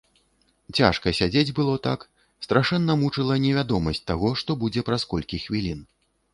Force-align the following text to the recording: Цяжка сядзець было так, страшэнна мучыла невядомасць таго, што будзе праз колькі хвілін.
Цяжка 0.79 1.13
сядзець 1.17 1.55
было 1.59 1.75
так, 1.87 2.07
страшэнна 2.47 2.97
мучыла 3.03 3.39
невядомасць 3.47 4.03
таго, 4.11 4.35
што 4.43 4.51
будзе 4.67 4.81
праз 4.91 5.01
колькі 5.15 5.45
хвілін. 5.49 5.89